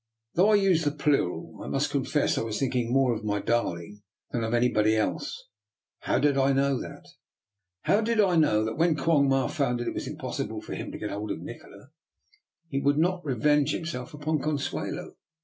[0.33, 4.01] Though I used the plural, I must confess I was thinking more of my darling
[4.31, 5.47] than of anybody else.
[5.99, 7.03] How did I know that,
[7.85, 11.91] when Quong Ma found it was impossible for him to get hold of Nikola,
[12.67, 15.17] he would not revenge himself upon Consuelo?